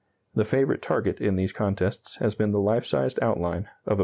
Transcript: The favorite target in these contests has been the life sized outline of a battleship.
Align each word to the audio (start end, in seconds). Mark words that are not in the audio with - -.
The 0.33 0.45
favorite 0.45 0.81
target 0.81 1.21
in 1.21 1.35
these 1.35 1.53
contests 1.53 2.15
has 2.15 2.33
been 2.33 2.49
the 2.49 2.59
life 2.59 2.87
sized 2.87 3.19
outline 3.21 3.65
of 3.67 3.67
a 3.67 3.69
battleship. 3.69 3.99